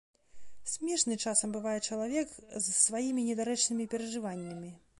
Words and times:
Смешны 0.71 1.17
часам 1.25 1.51
бывае 1.57 1.75
чалавек 1.89 2.33
з 2.63 2.75
сваімі 2.85 3.27
недарэчнымі 3.29 3.85
перажываннямі. 3.93 4.73